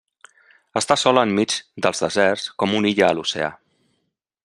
Està 0.81 0.97
sola 1.01 1.25
enmig 1.29 1.53
dels 1.87 2.03
deserts 2.07 2.49
com 2.65 2.75
una 2.81 2.93
illa 2.95 3.11
a 3.11 3.15
l'oceà. 3.19 3.55